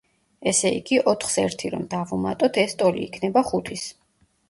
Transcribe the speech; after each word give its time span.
ესე 0.51 0.71
იგი, 0.77 0.97
ოთხს 1.11 1.37
ერთი 1.45 1.71
რომ 1.75 1.85
დავუმატოთ, 1.93 2.61
ეს 2.65 2.77
ტოლი 2.83 3.09
იქნება 3.13 3.49
ხუთის. 3.53 3.91